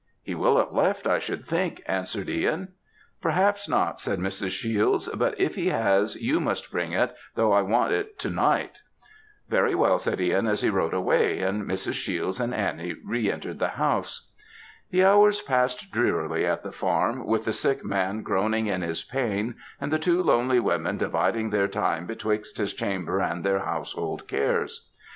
"He 0.23 0.33
will 0.33 0.57
have 0.57 0.71
left, 0.71 1.05
I 1.05 1.19
should 1.19 1.45
think," 1.45 1.83
answered 1.85 2.27
Ihan. 2.27 2.69
"Perhaps 3.21 3.69
not," 3.69 3.99
said 3.99 4.17
Mrs. 4.17 4.47
Shiels, 4.49 5.07
"but 5.15 5.39
if 5.39 5.53
he 5.53 5.67
has 5.67 6.15
you 6.15 6.39
must 6.39 6.71
bring 6.71 6.91
it, 6.93 7.13
though 7.35 7.51
I 7.51 7.61
want 7.61 7.91
it 7.91 8.17
to 8.17 8.31
night." 8.31 8.81
"Very 9.47 9.75
well," 9.75 9.99
said 9.99 10.19
Ihan 10.19 10.47
as 10.47 10.63
he 10.63 10.71
rode 10.71 10.95
away, 10.95 11.37
and 11.41 11.69
Mrs. 11.69 11.93
Shiels 11.93 12.39
and 12.39 12.51
Annie 12.51 12.95
re 13.05 13.31
entered 13.31 13.59
the 13.59 13.77
house. 13.77 14.31
The 14.89 15.03
hours 15.05 15.39
passed 15.41 15.91
drearily 15.91 16.47
at 16.47 16.63
the 16.63 16.71
farm, 16.71 17.27
with 17.27 17.45
the 17.45 17.53
sick 17.53 17.85
man 17.85 18.23
groaning 18.23 18.65
in 18.65 18.81
his 18.81 19.03
pain, 19.03 19.53
and 19.79 19.93
the 19.93 19.99
two 19.99 20.23
lonely 20.23 20.59
women 20.59 20.97
dividing 20.97 21.51
their 21.51 21.67
time 21.67 22.07
betwixt 22.07 22.57
his 22.57 22.73
chamber 22.73 23.19
and 23.19 23.43
their 23.43 23.59
household 23.59 24.27
cares. 24.27 24.89